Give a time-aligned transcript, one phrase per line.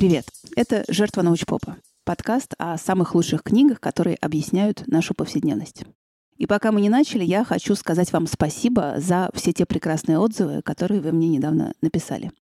[0.00, 0.24] Привет!
[0.56, 1.76] Это «Жертва научпопа»—
[2.06, 5.84] подкаст о самых лучших книгах, которые объясняют нашу повседневность.
[6.38, 10.62] И пока мы не начали, я хочу сказать вам спасибо за все те прекрасные отзывы,
[10.62, 12.32] которые вы мне недавно написали.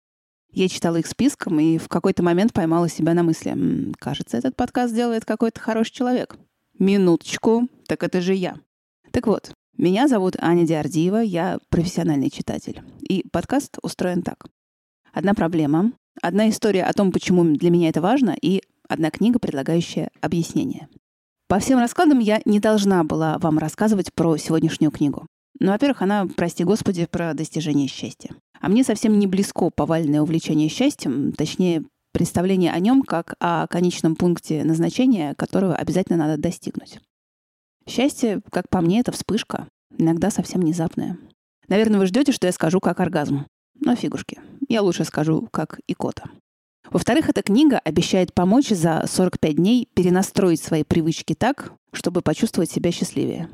[0.53, 3.49] Я читала их списком и в какой-то момент поймала себя на мысли.
[3.49, 6.37] М-м, кажется, этот подкаст делает какой-то хороший человек.
[6.79, 8.55] Минуточку, так это же я.
[9.11, 12.81] Так вот, меня зовут Аня Диардиева, я профессиональный читатель.
[13.01, 14.45] И подкаст устроен так.
[15.11, 15.91] Одна проблема,
[16.21, 20.87] одна история о том, почему для меня это важно, и одна книга, предлагающая объяснение.
[21.47, 25.25] По всем раскладам я не должна была вам рассказывать про сегодняшнюю книгу.
[25.59, 28.31] Ну, во-первых, она, прости господи, про достижение счастья.
[28.61, 34.15] А мне совсем не близко повальное увлечение счастьем, точнее, представление о нем как о конечном
[34.15, 36.99] пункте назначения, которого обязательно надо достигнуть.
[37.87, 41.17] Счастье, как по мне, это вспышка, иногда совсем внезапная.
[41.67, 43.45] Наверное, вы ждете, что я скажу как оргазм.
[43.79, 44.39] Но фигушки.
[44.69, 46.29] Я лучше скажу как икота.
[46.89, 52.91] Во-вторых, эта книга обещает помочь за 45 дней перенастроить свои привычки так, чтобы почувствовать себя
[52.91, 53.49] счастливее.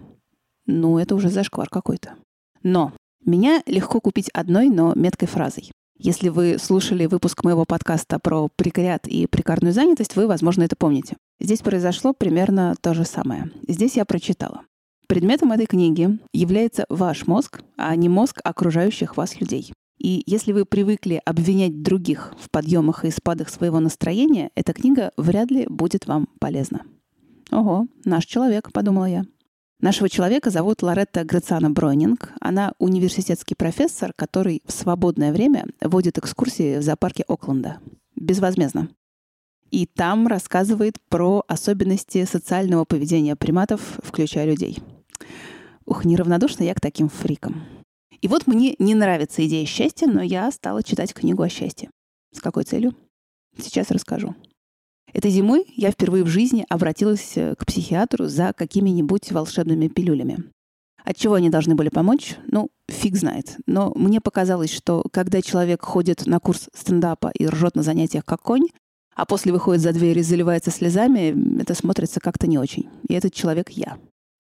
[0.66, 2.16] Ну, это уже зашквар какой-то.
[2.64, 2.92] Но
[3.26, 5.72] меня легко купить одной, но меткой фразой.
[5.98, 11.16] Если вы слушали выпуск моего подкаста про прекариат и прикарную занятость, вы, возможно, это помните.
[11.40, 13.52] Здесь произошло примерно то же самое.
[13.68, 14.64] Здесь я прочитала.
[15.08, 19.72] Предметом этой книги является ваш мозг, а не мозг окружающих вас людей.
[19.98, 25.52] И если вы привыкли обвинять других в подъемах и спадах своего настроения, эта книга вряд
[25.52, 26.84] ли будет вам полезна.
[27.52, 29.26] Ого, наш человек, подумала я.
[29.82, 32.34] Нашего человека зовут Лоретта Грациана Бройнинг.
[32.40, 37.80] Она университетский профессор, который в свободное время водит экскурсии в зоопарке Окленда.
[38.16, 38.90] Безвозмездно.
[39.72, 44.80] И там рассказывает про особенности социального поведения приматов, включая людей.
[45.86, 47.64] Ух, неравнодушна я к таким фрикам.
[48.22, 51.90] И вот мне не нравится идея счастья, но я стала читать книгу о счастье.
[52.34, 52.96] С какой целью?
[53.58, 54.36] Сейчас расскажу.
[55.14, 60.44] Этой зимой я впервые в жизни обратилась э, к психиатру за какими-нибудь волшебными пилюлями.
[61.06, 62.36] От чего они должны были помочь?
[62.48, 63.58] Ну, фиг знает.
[63.66, 68.42] Но мне показалось, что когда человек ходит на курс стендапа и ржет на занятиях как
[68.42, 68.68] конь,
[69.16, 72.90] а после выходит за дверь и заливается слезами, это смотрится как-то не очень.
[73.08, 73.98] И этот человек я.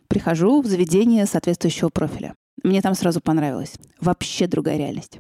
[0.09, 2.35] Прихожу в заведение соответствующего профиля.
[2.63, 3.73] Мне там сразу понравилось.
[3.99, 5.19] Вообще другая реальность.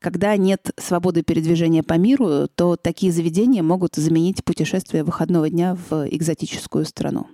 [0.00, 6.06] Когда нет свободы передвижения по миру, то такие заведения могут заменить путешествие выходного дня в
[6.08, 7.26] экзотическую страну.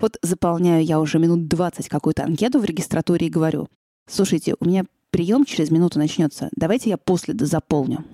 [0.00, 3.68] Вот заполняю я уже минут 20 какую-то анкету в регистратуре и говорю,
[4.08, 8.04] слушайте, у меня прием через минуту начнется, давайте я после заполню.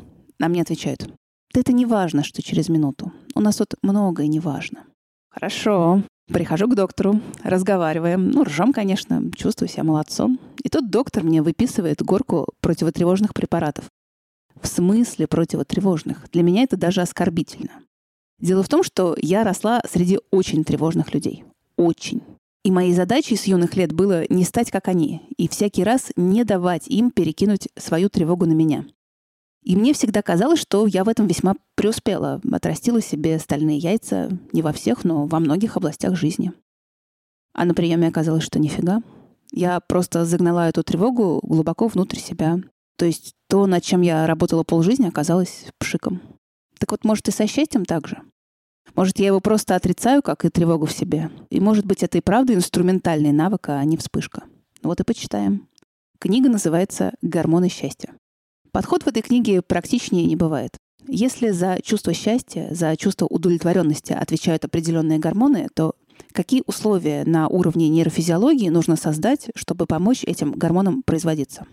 [0.41, 1.09] А мне отвечают,
[1.53, 3.13] да это не важно, что через минуту.
[3.35, 4.85] У нас тут многое не важно.
[5.31, 6.03] Хорошо.
[6.33, 8.31] Прихожу к доктору, разговариваем.
[8.31, 10.41] Ну, ржем, конечно, чувствую себя молодцом.
[10.63, 13.85] И тут доктор мне выписывает горку противотревожных препаратов.
[14.61, 16.27] В смысле противотревожных?
[16.33, 17.73] Для меня это даже оскорбительно.
[18.41, 21.45] Дело в том, что я росла среди очень тревожных людей.
[21.77, 22.23] Очень.
[22.65, 26.45] И моей задачей с юных лет было не стать как они, и всякий раз не
[26.45, 28.87] давать им перекинуть свою тревогу на меня.
[29.65, 34.61] И мне всегда казалось, что я в этом весьма преуспела, отрастила себе стальные яйца не
[34.61, 36.53] во всех, но во многих областях жизни.
[37.55, 39.03] А на приеме оказалось, что нифига.
[39.53, 42.59] Я просто загнала эту тревогу глубоко внутрь себя.
[42.97, 46.21] То есть то, над чем я работала полжизни, оказалось пшиком.
[46.79, 48.19] Так вот, может, и со счастьем так же?
[48.95, 51.31] Может, я его просто отрицаю, как и тревогу в себе?
[51.49, 54.45] И, может быть, это и правда инструментальный навык, а не вспышка.
[54.83, 55.69] Вот и почитаем.
[56.19, 58.15] Книга называется «Гормоны счастья».
[58.75, 60.79] Подход в этой книге практичнее не бывает.
[61.07, 65.95] Если за чувство счастья, за чувство удовлетворенности отвечают определенные гормоны, то
[66.33, 71.69] какие условия на уровне нейрофизиологии нужно создать, чтобы помочь этим гормонам производиться?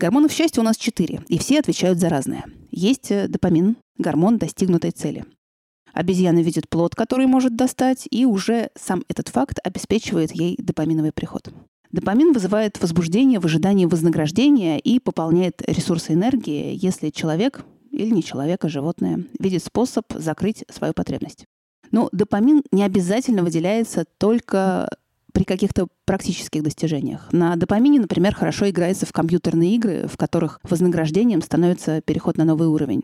[0.00, 2.44] Гормонов счастья у нас четыре, и все отвечают за разное.
[2.72, 5.24] Есть э, допамин, гормон достигнутой цели.
[5.92, 11.52] Обезьяна видит плод, который может достать, и уже сам этот факт обеспечивает ей допаминовый приход.
[11.92, 18.64] Допамин вызывает возбуждение в ожидании вознаграждения и пополняет ресурсы энергии, если человек или не человек,
[18.64, 21.44] а животное видит способ закрыть свою потребность.
[21.90, 24.88] Но допамин не обязательно выделяется только
[25.32, 27.28] при каких-то практических достижениях.
[27.32, 32.68] На допамине, например, хорошо играется в компьютерные игры, в которых вознаграждением становится переход на новый
[32.68, 33.02] уровень.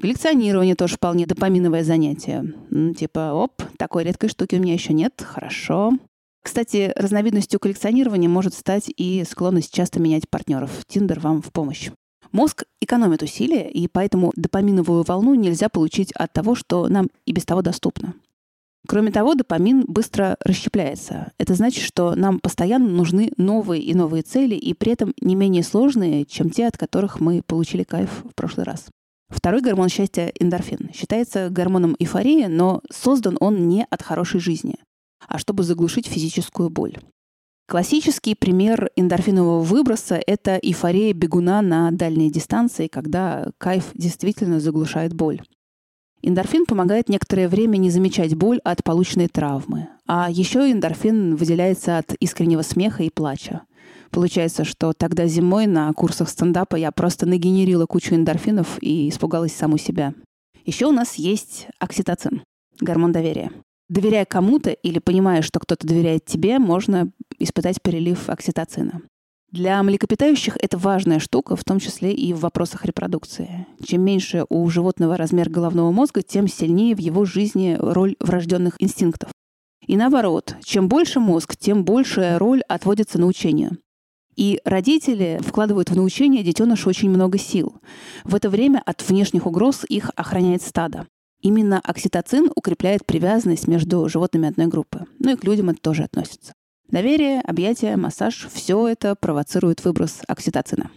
[0.00, 2.54] Коллекционирование тоже вполне допаминовое занятие.
[2.96, 5.92] Типа, оп, такой редкой штуки у меня еще нет, хорошо.
[6.42, 10.70] Кстати, разновидностью коллекционирования может стать и склонность часто менять партнеров.
[10.86, 11.90] Тиндер вам в помощь.
[12.32, 17.44] Мозг экономит усилия, и поэтому допаминовую волну нельзя получить от того, что нам и без
[17.44, 18.14] того доступно.
[18.86, 21.32] Кроме того, допамин быстро расщепляется.
[21.38, 25.62] Это значит, что нам постоянно нужны новые и новые цели, и при этом не менее
[25.62, 28.86] сложные, чем те, от которых мы получили кайф в прошлый раз.
[29.28, 30.90] Второй гормон счастья– эндорфин.
[30.94, 34.76] Считается гормоном эйфории, но создан он не от хорошей жизни,
[35.30, 36.98] а чтобы заглушить физическую боль.
[37.68, 45.40] Классический пример эндорфинового выброса– это эйфория бегуна на дальние дистанции, когда кайф действительно заглушает боль.
[46.22, 49.88] Эндорфин помогает некоторое время не замечать боль от полученной травмы.
[50.06, 53.62] А еще эндорфин выделяется от искреннего смеха и плача.
[54.10, 59.78] Получается, что тогда зимой на курсах стендапа я просто нагенерила кучу эндорфинов и испугалась саму
[59.78, 60.12] себя.
[60.66, 62.42] Еще у нас есть окситоцин,
[62.80, 63.52] гормон доверия.
[63.90, 67.10] Доверяя кому-то или понимая, что кто-то доверяет тебе, можно
[67.40, 69.02] испытать перелив окситоцина.
[69.50, 73.66] Для млекопитающих это важная штука, в том числе и в вопросах репродукции.
[73.84, 79.32] Чем меньше у животного размер головного мозга, тем сильнее в его жизни роль врожденных инстинктов.
[79.88, 83.76] И наоборот, чем больше мозг, тем большая роль отводится научению.
[84.36, 87.74] И родители вкладывают в научение детеныша очень много сил.
[88.22, 91.08] В это время от внешних угроз их охраняет стадо.
[91.42, 95.06] Именно окситоцин укрепляет привязанность между животными одной группы.
[95.18, 96.52] Ну и к людям это тоже относится.
[96.88, 100.90] Доверие, объятия, массаж– все это провоцирует выброс окситоцина.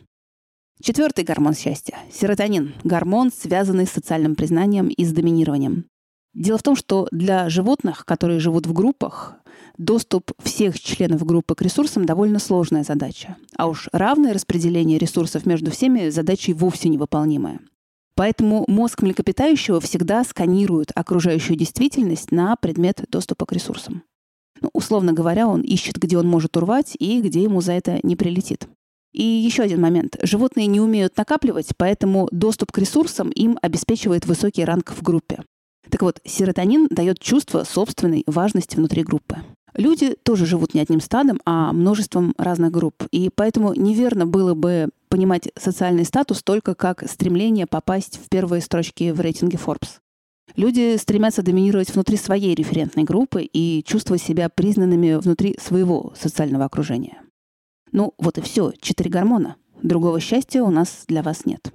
[0.82, 2.74] Четвертый гормон счастья– серотонин.
[2.84, 5.86] Гормон, связанный с социальным признанием и с доминированием.
[6.34, 9.36] Дело в том, что для животных, которые живут в группах,
[9.78, 13.38] доступ всех членов группы к ресурсам довольно сложная задача.
[13.56, 17.60] А уж равное распределение ресурсов между всеми задачей вовсе невыполнимая.
[18.16, 24.04] Поэтому мозг млекопитающего всегда сканирует окружающую действительность на предмет доступа к ресурсам.
[24.62, 28.16] Ну, условно говоря, он ищет, где он может урвать и где ему за это не
[28.16, 28.68] прилетит.
[29.12, 30.18] И еще один момент.
[30.22, 35.44] Животные не умеют накапливать, поэтому доступ к ресурсам им обеспечивает высокий ранг в группе.
[35.90, 39.38] Так вот, серотонин дает чувство собственной важности внутри группы.
[39.76, 43.04] Люди тоже живут не одним стадом, а множеством разных групп.
[43.12, 49.12] И поэтому неверно было бы понимать социальный статус только как стремление попасть в первые строчки
[49.12, 50.00] в рейтинге Forbes.
[50.56, 57.22] Люди стремятся доминировать внутри своей референтной группы и чувствовать себя признанными внутри своего социального окружения.
[57.92, 59.56] Ну, вот и все, четыре гормона.
[59.82, 61.72] Другого счастья у нас для вас нет.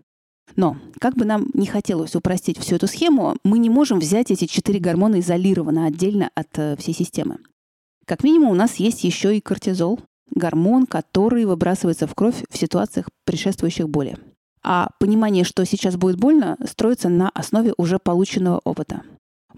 [0.56, 4.46] Но, как бы нам не хотелось упростить всю эту схему, мы не можем взять эти
[4.46, 7.38] четыре гормона изолированно, отдельно от э, всей системы.
[8.08, 10.00] Как минимум у нас есть еще и кортизол,
[10.34, 14.16] гормон, который выбрасывается в кровь в ситуациях, предшествующих боли.
[14.62, 19.02] А понимание, что сейчас будет больно, строится на основе уже полученного опыта.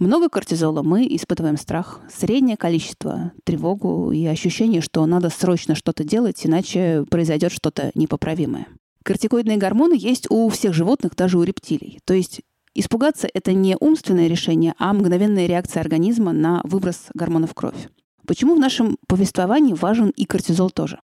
[0.00, 6.44] Много кортизола мы испытываем страх, среднее количество— тревогу и ощущение, что надо срочно что-то делать,
[6.44, 8.66] иначе произойдет что-то непоправимое.
[9.04, 12.00] Кортикоидные гормоны есть у всех животных, даже у рептилий.
[12.04, 12.40] То есть
[12.74, 17.88] испугаться— это не умственное решение, а мгновенная реакция организма на выброс гормонов в кровь.
[18.30, 21.00] Почему в нашем повествовании важен и кортизол тоже?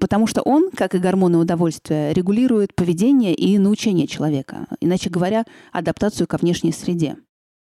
[0.00, 6.26] Потому что он, как и гормоны удовольствия, регулирует поведение и научение человека, иначе говоря, адаптацию
[6.26, 7.18] ко внешней среде.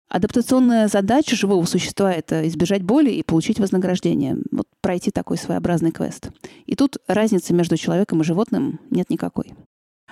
[0.09, 4.37] Адаптационная задача живого существа— это избежать боли и получить вознаграждение.
[4.53, 6.31] Вот пройти такой своеобразный квест.
[6.67, 9.55] И тут разницы между человеком и животным нет никакой.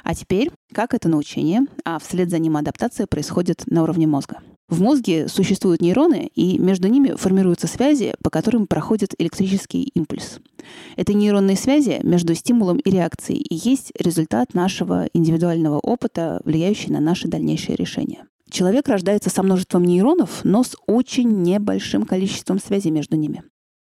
[0.03, 4.41] А теперь, как это научение, а вслед за ним адаптация происходит на уровне мозга.
[4.69, 10.41] В мозге существуют нейроны, и между ними формируются связи, по которым проходит электрический импульс.
[10.97, 17.00] Это нейронные связи между стимулом и реакцией и есть результат нашего индивидуального опыта, влияющий на
[17.00, 18.26] наши дальнейшие решения.
[18.50, 23.45] Человек рождается со множеством нейронов, но с очень небольшим количеством связей между ними.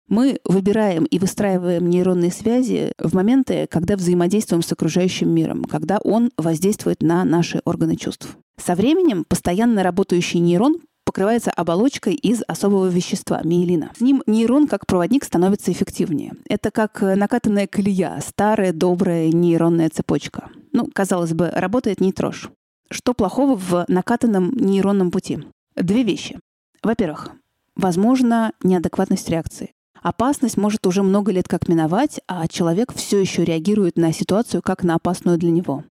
[0.07, 6.31] Мы выбираем и выстраиваем нейронные связи в моменты, когда взаимодействуем с окружающим миром, когда он
[6.38, 8.38] воздействует на наши органы чувств.
[8.57, 13.91] Со временем постоянно работающий нейрон покрывается оболочкой из особого вещества– миелина.
[13.95, 16.33] С ним нейрон как проводник становится эффективнее.
[16.48, 20.50] Это как накатанная колея, старая добрая нейронная цепочка.
[20.72, 22.50] Ну, казалось бы, работает нейтрош.
[22.89, 25.39] Что плохого в накатанном нейронном пути?
[25.75, 26.39] Две вещи.
[26.81, 27.31] Во-первых,
[27.75, 29.72] возможно неадекватность реакции.
[30.01, 34.83] Опасность может уже много лет как миновать, а человек все еще реагирует на ситуацию как
[34.83, 35.86] на опасную для него.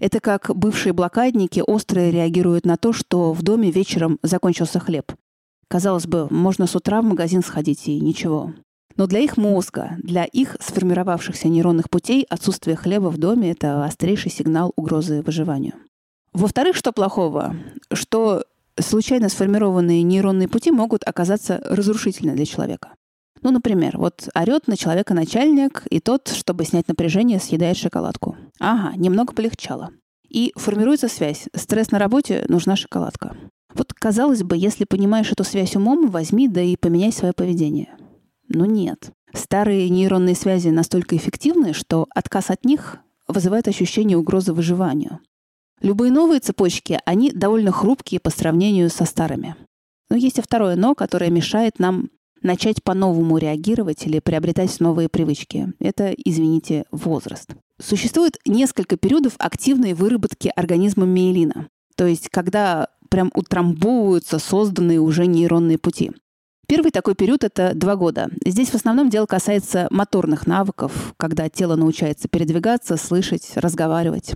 [0.00, 5.12] Это как бывшие блокадники остро реагируют на то, что в доме вечером закончился хлеб.
[5.68, 8.52] Казалось бы, можно с утра в магазин сходить и ничего.
[8.96, 14.30] Но для их мозга, для их сформировавшихся нейронных путей отсутствие хлеба в доме— это острейший
[14.30, 15.74] сигнал угрозы выживанию.
[16.32, 17.56] Во-вторых, что плохого?
[17.92, 18.44] Что
[18.78, 22.94] случайно сформированные нейронные пути могут оказаться разрушительны для человека.
[23.42, 28.36] Ну, например, вот орет на человека начальник, и тот, чтобы снять напряжение, съедает шоколадку.
[28.60, 29.90] Ага, немного полегчало.
[30.28, 31.48] И формируется связь.
[31.54, 33.36] Стресс на работе, нужна шоколадка.
[33.74, 37.96] Вот, казалось бы, если понимаешь эту связь умом, возьми, да и поменяй свое поведение.
[38.48, 39.10] Но нет.
[39.34, 45.20] Старые нейронные связи настолько эффективны, что отказ от них вызывает ощущение угрозы выживанию.
[45.80, 49.56] Любые новые цепочки, они довольно хрупкие по сравнению со старыми.
[50.10, 52.10] Но есть и второе «но», которое мешает нам
[52.42, 55.72] начать по-новому реагировать или приобретать новые привычки.
[55.78, 57.50] Это, извините, возраст.
[57.80, 61.68] Существует несколько периодов активной выработки организмом миелина.
[61.96, 66.12] То есть, когда прям утрамбовываются созданные уже нейронные пути.
[66.66, 68.30] Первый такой период— это два года.
[68.46, 74.34] Здесь в основном дело касается моторных навыков, когда тело научается передвигаться, слышать, разговаривать.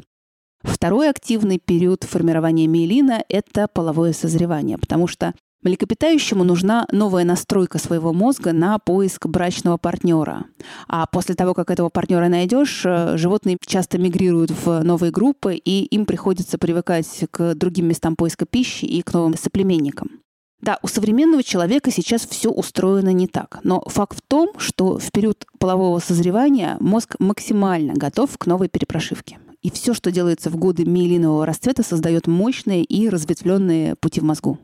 [0.63, 5.33] Второй активный период формирования миелина— это половое созревание, потому что
[5.63, 10.45] Млекопитающему нужна новая настройка своего мозга на поиск брачного партнера.
[10.87, 15.85] А после того, как этого партнера найдешь, э, животные часто мигрируют в новые группы, и
[15.85, 20.21] им приходится привыкать к другим местам поиска пищи и к новым соплеменникам.
[20.61, 23.61] Да, у современного человека сейчас все устроено не так.
[23.63, 29.39] Но факт в том, что в период полового созревания мозг максимально готов к новой перепрошивке.
[29.63, 34.59] И все, что делается в годы миелинового расцвета, создает мощные и разветвленные пути в мозгу.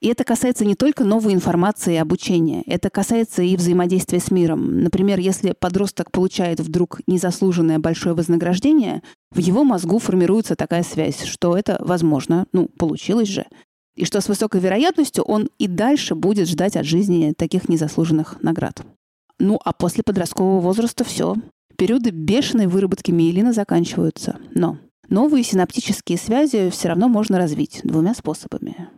[0.00, 4.80] И это касается не только новой информации и обучения, это касается и взаимодействия с миром.
[4.80, 11.54] Например, если подросток получает вдруг незаслуженное большое вознаграждение, в его мозгу формируется такая связь, что
[11.54, 13.44] это возможно, ну, получилось же,
[13.94, 18.82] и что с высокой вероятностью он и дальше будет ждать от жизни таких незаслуженных наград.
[19.38, 21.36] Ну, а после подросткового возраста все.
[21.76, 24.38] Периоды бешеной выработки миелина заканчиваются.
[24.54, 24.78] Но
[25.08, 28.88] новые синаптические связи все равно можно развить двумя способами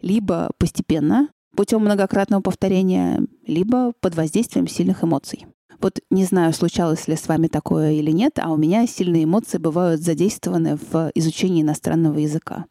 [0.00, 5.46] либо постепенно, путем многократного повторения, либо под воздействием сильных эмоций.
[5.80, 9.58] Вот не знаю, случалось ли с вами такое или нет, а у меня сильные эмоции
[9.58, 12.66] бывают задействованы в изучении иностранного языка.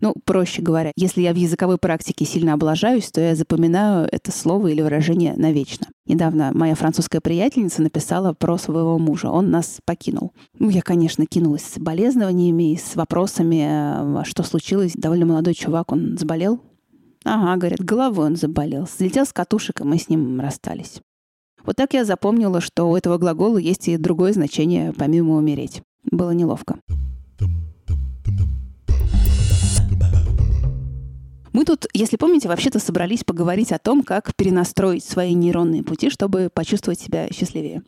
[0.00, 4.68] Ну, проще говоря, если я в языковой практике сильно облажаюсь, то я запоминаю это слово
[4.68, 5.88] или выражение навечно.
[6.06, 9.30] Недавно моя французская приятельница написала про своего мужа.
[9.30, 10.32] Он нас покинул.
[10.58, 14.92] Ну, я, конечно, кинулась с болезнованиями и с вопросами, а что случилось.
[14.94, 16.60] Довольно молодой чувак, он заболел.
[17.24, 18.86] Ага, говорят, головой он заболел.
[18.86, 21.00] Слетел с катушек, и мы с ним расстались.
[21.64, 25.82] Вот так я запомнила, что у этого глагола есть и другое значение, помимо «умереть».
[26.10, 26.78] Было неловко.
[31.52, 36.50] Мы тут, если помните, вообще-то собрались поговорить о том, как перенастроить свои нейронные пути, чтобы
[36.52, 37.82] почувствовать себя счастливее.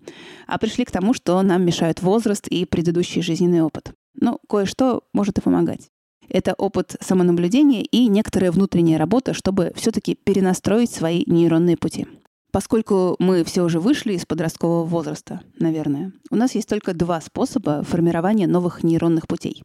[0.46, 3.92] А пришли к тому, что нам мешают возраст и предыдущий жизненный опыт.
[4.14, 5.88] Ну, кое-что может и помогать.
[6.28, 12.06] Это опыт самонаблюдения и некоторая внутренняя работа, чтобы все-таки перенастроить свои нейронные пути.
[12.52, 17.82] Поскольку мы все уже вышли из подросткового возраста, наверное, у нас есть только два способа
[17.84, 19.62] формирования новых нейронных путей.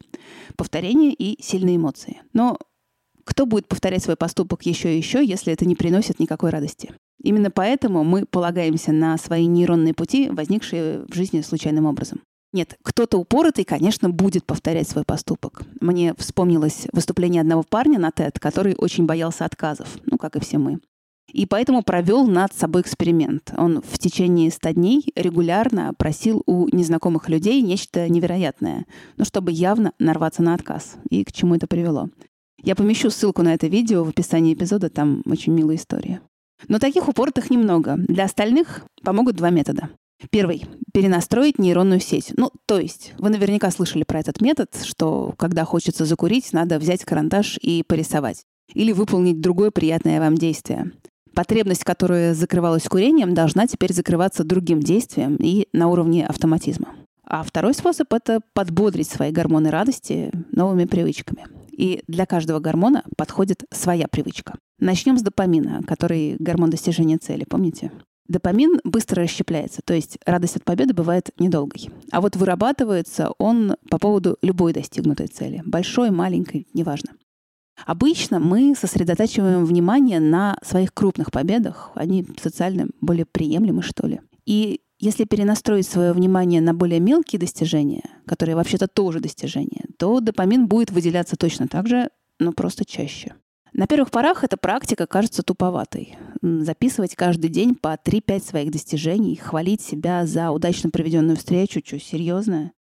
[0.55, 2.21] Повторение и сильные эмоции.
[2.33, 2.59] Но
[3.25, 6.93] кто будет повторять свой поступок еще и еще, если это не приносит никакой радости?
[7.21, 12.21] Именно поэтому мы полагаемся на свои нейронные пути, возникшие в жизни случайным образом.
[12.53, 15.63] Нет, кто-то упоротый, конечно, будет повторять свой поступок.
[15.81, 20.57] Мне вспомнилось выступление одного парня на TED, который очень боялся отказов, ну, как и все
[20.57, 20.79] мы.
[21.33, 23.53] И поэтому провел над собой эксперимент.
[23.57, 28.85] Он в течение 100 дней регулярно просил у незнакомых людей нечто невероятное,
[29.17, 30.95] ну, чтобы явно нарваться на отказ.
[31.09, 32.09] И к чему это привело.
[32.65, 36.21] Я помещу ссылку на это видео в описании эпизода, там очень милая история.
[36.67, 37.95] Но таких упоротых немного.
[37.95, 39.89] Для остальных помогут два метода.
[40.31, 42.33] Первый— перенастроить нейронную сеть.
[42.35, 47.05] Ну, то есть, вы наверняка слышали про этот метод, что когда хочется закурить, надо взять
[47.05, 48.45] карандаш и порисовать.
[48.73, 50.91] Или выполнить другое приятное вам действие.
[51.35, 56.95] Потребность, которая закрывалась курением, должна теперь закрываться другим действием и на уровне автоматизма.
[57.23, 61.45] А второй способ— это подбодрить свои гормоны радости новыми привычками.
[61.75, 64.55] И для каждого гормона подходит своя привычка.
[64.79, 67.91] Начнем с допамина, который гормон достижения цели, помните?
[68.27, 71.89] Допамин быстро расщепляется, то есть радость от победы бывает недолгой.
[72.11, 75.61] А вот вырабатывается он по поводу любой достигнутой цели.
[75.65, 77.11] Большой, маленькой, неважно.
[77.85, 81.91] Обычно мы сосредотачиваем внимание на своих крупных победах.
[81.93, 84.21] Они социально более приемлемы, что ли.
[84.45, 90.67] И если перенастроить свое внимание на более мелкие достижения, которые вообще-то тоже достижения, то допамин
[90.67, 93.35] будет выделяться точно так же, но просто чаще.
[93.73, 96.17] На первых порах эта практика кажется туповатой.
[96.41, 102.71] Записывать каждый день по 3-5 своих достижений, хвалить себя за удачно проведенную встречу, что серьезное.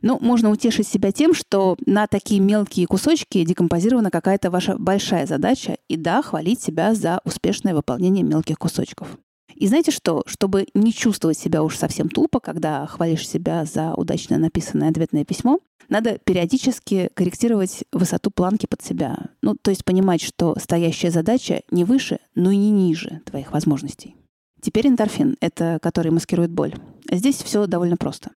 [0.00, 5.76] Ну, можно утешить себя тем, что на такие мелкие кусочки декомпозирована какая-то ваша большая задача,
[5.88, 9.18] и да, хвалить себя за успешное выполнение мелких кусочков.
[9.54, 10.22] И знаете что?
[10.26, 15.60] Чтобы не чувствовать себя уж совсем тупо, когда хвалишь себя за удачно написанное ответное письмо,
[15.88, 19.30] надо периодически корректировать высоту планки под себя.
[19.42, 24.14] Ну, то есть понимать, что стоящая задача не выше, но и не ниже твоих возможностей.
[24.60, 26.74] Теперь эндорфин— это который маскирует боль.
[27.10, 28.30] Здесь все довольно просто.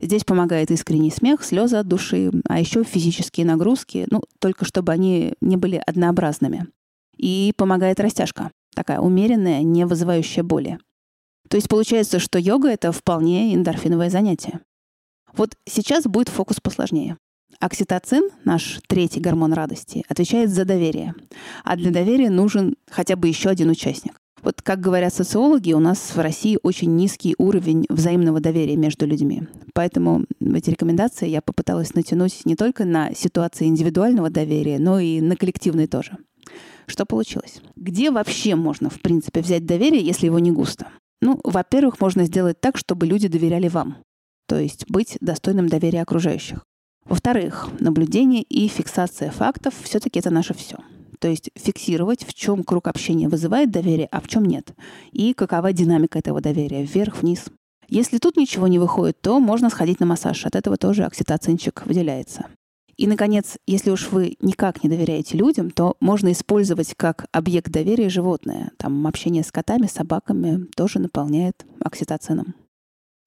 [0.00, 5.34] Здесь помогает искренний смех, слезы от души, а еще физические нагрузки, ну, только чтобы они
[5.40, 6.66] не были однообразными.
[7.16, 10.78] И помогает растяжка, такая умеренная, не вызывающая боли.
[11.48, 14.60] То есть получается, что йога— это вполне эндорфиновое занятие.
[15.36, 17.16] Вот сейчас будет фокус посложнее.
[17.60, 21.14] Окситоцин, наш третий гормон радости, отвечает за доверие.
[21.64, 24.20] А для доверия нужен хотя бы еще один участник.
[24.42, 29.44] Вот как говорят социологи, у нас в России очень низкий уровень взаимного доверия между людьми.
[29.72, 35.36] Поэтому эти рекомендации я попыталась натянуть не только на ситуации индивидуального доверия, но и на
[35.36, 36.18] коллективные тоже.
[36.86, 37.60] Что получилось?
[37.76, 40.88] Где вообще можно, в принципе, взять доверие, если его не густо?
[41.20, 43.96] Ну, во-первых, можно сделать так, чтобы люди доверяли вам.
[44.46, 46.62] То есть быть достойным доверия окружающих.
[47.06, 50.78] Во-вторых, наблюдение и фиксация фактов все-таки это наше все.
[51.20, 54.74] То есть фиксировать, в чем круг общения вызывает доверие, а в чем нет.
[55.12, 57.46] И какова динамика этого доверия, вверх, вниз.
[57.88, 60.44] Если тут ничего не выходит, то можно сходить на массаж.
[60.44, 62.46] От этого тоже окситоцинчик выделяется.
[62.96, 68.08] И, наконец, если уж вы никак не доверяете людям, то можно использовать как объект доверия
[68.08, 68.70] животное.
[68.76, 72.54] Там общение с котами, собаками тоже наполняет окситоцином.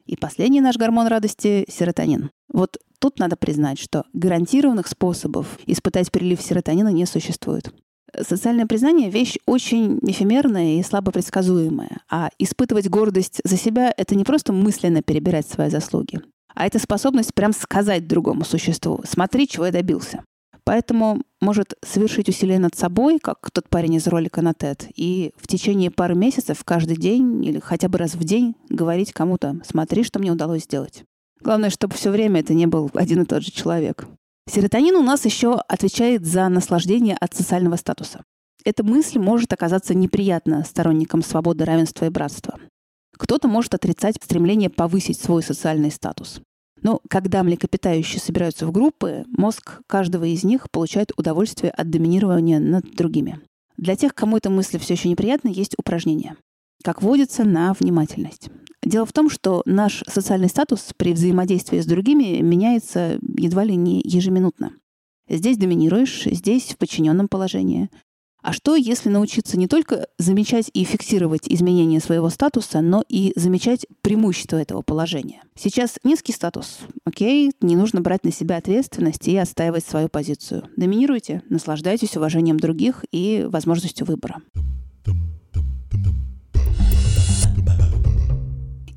[0.05, 2.31] И последний наш гормон радости— серотонин.
[2.51, 7.74] Вот тут надо признать, что гарантированных способов испытать прилив серотонина не существует.
[8.21, 12.00] Социальное признание— вещь очень эфемерная и слабо предсказуемая.
[12.09, 16.21] А испытывать гордость за себя— это не просто мысленно перебирать свои заслуги,
[16.58, 20.24] а это способность прям сказать другому существу «смотри, чего я добился».
[20.64, 25.48] Поэтому может совершить усилие над собой, как тот парень из ролика на TED, и в
[25.48, 30.20] течение пары месяцев каждый день или хотя бы раз в день говорить кому-то «смотри, что
[30.20, 31.04] мне удалось сделать».
[31.42, 34.08] Главное, чтобы все время это не был один и тот же человек.
[34.50, 38.24] Серотонин у нас еще отвечает за наслаждение от социального статуса.
[38.66, 42.60] Эта мысль может оказаться неприятна сторонникам свободы, равенства и братства.
[43.18, 46.42] Кто-то может отрицать стремление повысить свой социальный статус.
[46.81, 52.95] Но когда млекопитающие собираются в группы, мозг каждого из них получает удовольствие от доминирования над
[52.95, 53.39] другими.
[53.78, 56.36] Для тех, кому эта мысль все еще неприятна, есть упражнение.
[56.84, 58.49] Как водится, на внимательность.
[58.84, 64.02] Дело в том, что наш социальный статус при взаимодействии с другими меняется едва ли не
[64.04, 64.73] ежеминутно.
[65.30, 67.89] Здесь доминируешь, здесь в подчиненном положении.
[68.47, 73.86] А что, если научиться не только замечать и фиксировать изменения своего статуса, но и замечать
[73.99, 75.41] преимущества этого положения?
[75.53, 76.79] Сейчас низкий статус.
[77.03, 80.63] Окей, не нужно брать на себя ответственность и отстаивать свою позицию.
[80.77, 84.41] Доминируйте, наслаждайтесь уважением других и возможностью выбора.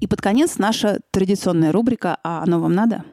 [0.00, 3.04] И под конец наша традиционная рубрика «А оно вам надо?»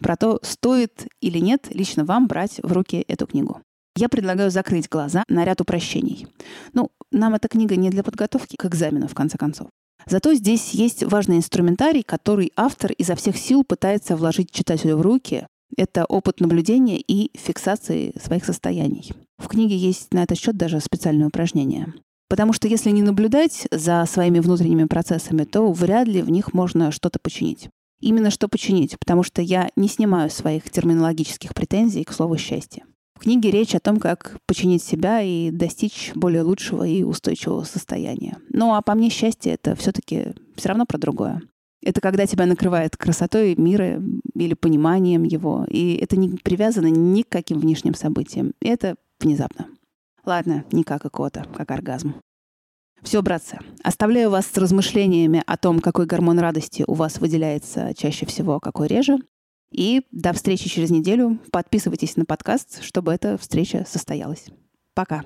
[0.00, 3.60] про то, стоит или нет лично вам брать в руки эту книгу.
[3.96, 6.26] Я предлагаю закрыть глаза на ряд упрощений.
[6.72, 9.68] Ну, нам эта книга не для подготовки к экзамену, в конце концов.
[10.06, 15.46] Зато здесь есть важный инструментарий, который автор изо всех сил пытается вложить читателю в руки.
[15.76, 19.12] Это опыт наблюдения и фиксации своих состояний.
[19.38, 21.94] В книге есть на этот счет даже специальное упражнение.
[22.28, 26.90] Потому что если не наблюдать за своими внутренними процессами, то вряд ли в них можно
[26.90, 27.68] что-то починить.
[28.00, 32.84] Именно что починить, потому что я не снимаю своих терминологических претензий к слову «счастье».
[33.14, 38.38] В книге речь о том, как починить себя и достичь более лучшего и устойчивого состояния.
[38.50, 41.40] Ну а по мне счастье— это все таки все равно про другое.
[41.82, 44.02] Это когда тебя накрывает красотой мира
[44.34, 48.52] или пониманием его, и это не привязано ни к каким внешним событиям.
[48.60, 49.68] Это внезапно.
[50.24, 52.14] Ладно, не как икота, как оргазм.
[53.02, 58.24] Все, братцы, оставляю вас с размышлениями о том, какой гормон радости у вас выделяется чаще
[58.24, 59.18] всего, а какой реже.
[59.74, 61.40] И до встречи через неделю.
[61.50, 64.46] Подписывайтесь на подкаст, чтобы эта встреча состоялась.
[64.94, 65.24] Пока.